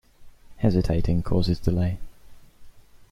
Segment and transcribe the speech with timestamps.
[0.57, 1.99] Hesitating causes delay.